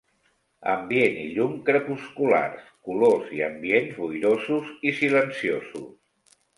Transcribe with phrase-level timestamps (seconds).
[0.75, 5.91] Ambient i llum crepusculars; colors i ambients boirosos i silenciosos.